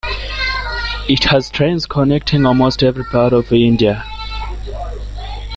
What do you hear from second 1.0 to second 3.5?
It has trains connecting almost every part